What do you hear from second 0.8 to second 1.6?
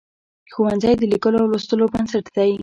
د لیکلو او